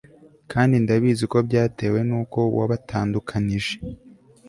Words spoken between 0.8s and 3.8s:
ndabizi ko byatewe nuko wabatandukanije